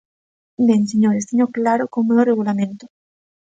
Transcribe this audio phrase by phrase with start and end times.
[0.67, 2.85] Ben, señores, teño claro como é o Regulamento.